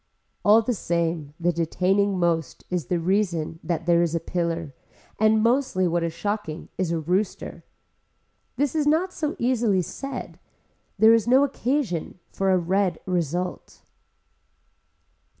All 0.43 0.63
the 0.63 0.73
same 0.73 1.35
the 1.39 1.51
detaining 1.51 2.17
most 2.17 2.63
is 2.71 2.87
the 2.87 2.97
reason 2.99 3.59
that 3.63 3.85
there 3.85 4.01
is 4.01 4.15
a 4.15 4.19
pillar 4.19 4.73
and 5.19 5.43
mostly 5.43 5.87
what 5.87 6.01
is 6.01 6.11
shocking 6.11 6.69
is 6.75 6.91
a 6.91 6.97
rooster. 6.99 7.63
This 8.55 8.73
is 8.73 8.87
not 8.87 9.13
so 9.13 9.35
easily 9.37 9.83
said. 9.83 10.39
There 10.97 11.13
is 11.13 11.27
no 11.27 11.43
occasion 11.43 12.17
for 12.31 12.49
a 12.49 12.57
red 12.57 12.99
result. 13.05 13.83